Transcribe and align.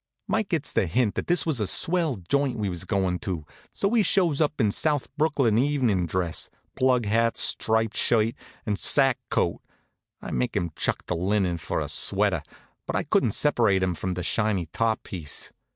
Mike 0.27 0.49
gets 0.49 0.73
the 0.73 0.87
hint 0.87 1.13
that 1.13 1.27
this 1.27 1.45
was 1.45 1.59
a 1.59 1.67
swell 1.67 2.15
joint 2.15 2.57
we 2.57 2.69
was 2.69 2.85
goin' 2.85 3.19
to; 3.19 3.45
so 3.71 3.87
he 3.93 4.01
shows 4.01 4.41
up 4.41 4.59
in 4.59 4.71
South 4.71 5.07
Brooklyn 5.15 5.59
evenin' 5.59 6.07
dress 6.07 6.49
plug 6.75 7.05
hat, 7.05 7.37
striped 7.37 7.95
shirt, 7.95 8.33
and 8.65 8.79
sack 8.79 9.19
coat. 9.29 9.61
I 10.19 10.31
makes 10.31 10.57
him 10.57 10.71
chuck 10.75 11.05
the 11.05 11.15
linen 11.15 11.59
for 11.59 11.79
a 11.79 11.87
sweater; 11.87 12.41
but 12.87 12.95
I 12.95 13.03
couldn't 13.03 13.33
separate 13.33 13.83
him 13.83 13.93
from 13.93 14.13
the 14.13 14.23
shiny 14.23 14.65
top 14.73 15.03
piece. 15.03 15.51